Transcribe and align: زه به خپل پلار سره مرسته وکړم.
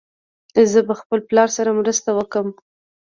زه 0.71 0.79
به 0.87 0.93
خپل 1.01 1.19
پلار 1.29 1.49
سره 1.57 1.71
مرسته 1.79 2.09
وکړم. 2.13 2.47